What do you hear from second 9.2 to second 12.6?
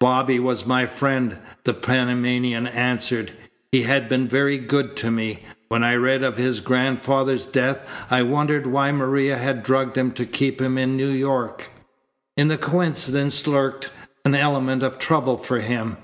had drugged him to keep him in New York. In the